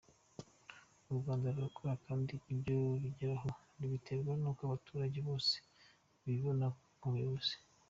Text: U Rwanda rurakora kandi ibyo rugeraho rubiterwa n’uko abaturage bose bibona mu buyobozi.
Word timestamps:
U 1.11 1.13
Rwanda 1.19 1.47
rurakora 1.55 1.93
kandi 2.05 2.33
ibyo 2.53 2.77
rugeraho 3.01 3.49
rubiterwa 3.79 4.31
n’uko 4.41 4.61
abaturage 4.67 5.19
bose 5.27 5.55
bibona 6.25 6.65
mu 7.01 7.09
buyobozi. 7.13 7.55